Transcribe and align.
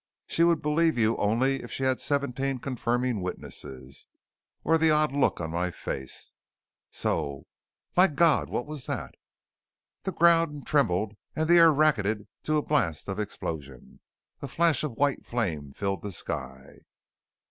"She 0.25 0.43
would 0.43 0.63
believe 0.63 0.97
you 0.97 1.15
only 1.17 1.61
if 1.61 1.71
she 1.71 1.83
had 1.83 2.01
seventeen 2.01 2.57
confirming 2.57 3.21
witnesses 3.21 4.07
or 4.63 4.79
the 4.79 4.89
odd 4.89 5.11
look 5.11 5.39
on 5.39 5.51
my 5.51 5.69
face. 5.69 6.31
So 6.89 7.45
Migawd! 7.95 8.49
What 8.49 8.65
was 8.65 8.87
that?" 8.87 9.13
The 10.01 10.11
ground 10.11 10.65
trembled 10.65 11.15
and 11.35 11.47
the 11.47 11.57
air 11.59 11.71
racketed 11.71 12.27
to 12.45 12.53
the 12.53 12.63
blast 12.63 13.07
of 13.09 13.19
explosion. 13.19 13.99
A 14.41 14.47
flash 14.47 14.83
of 14.83 14.93
white 14.93 15.23
flame 15.23 15.71
filled 15.71 16.01
the 16.01 16.11
sky. 16.11 16.79